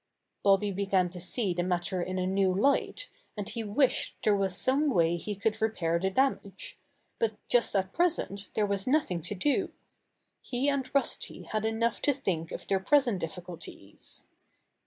[0.41, 3.07] Bobby began to see the matter in a new light,
[3.37, 6.79] and he wished there was some way he could repair the damage.
[7.19, 9.71] But just at pres ent there was nothing to do.
[10.41, 14.25] He and Rusty had enough to think of their present difficul ties.